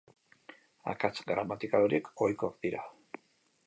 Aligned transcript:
Akats 0.93 1.23
gramatikal 1.33 1.87
horiek 1.89 2.13
ohikoak 2.29 2.61
dira. 2.67 2.85